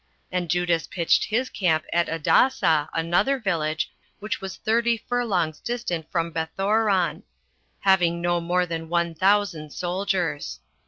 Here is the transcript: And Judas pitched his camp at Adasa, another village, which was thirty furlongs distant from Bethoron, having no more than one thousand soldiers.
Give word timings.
And 0.31 0.49
Judas 0.49 0.87
pitched 0.87 1.25
his 1.25 1.47
camp 1.47 1.85
at 1.93 2.07
Adasa, 2.07 2.89
another 2.91 3.37
village, 3.37 3.91
which 4.17 4.41
was 4.41 4.55
thirty 4.57 4.97
furlongs 4.97 5.59
distant 5.59 6.09
from 6.11 6.31
Bethoron, 6.31 7.21
having 7.81 8.19
no 8.19 8.41
more 8.41 8.65
than 8.65 8.89
one 8.89 9.13
thousand 9.13 9.71
soldiers. 9.71 10.59